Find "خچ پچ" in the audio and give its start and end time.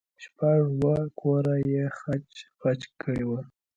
1.99-2.79